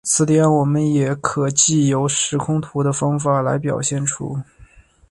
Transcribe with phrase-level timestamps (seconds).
[0.03, 4.35] 此点我们也可藉由时空图的方法来表现出。